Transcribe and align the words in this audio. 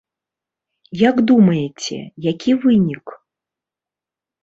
Як 1.09 1.15
думаеце, 1.33 1.97
які 2.31 2.51
вынік? 2.67 3.05